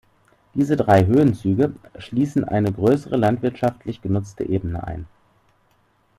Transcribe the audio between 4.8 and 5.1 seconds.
ein.